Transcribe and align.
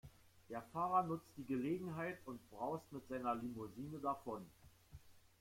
Der 0.49 0.63
Fahrer 0.73 1.03
nutzt 1.03 1.29
die 1.37 1.45
Gelegenheit 1.45 2.17
und 2.25 2.39
braust 2.49 2.91
mit 2.91 3.07
seiner 3.07 3.35
Limousine 3.35 3.99
davon. 3.99 4.43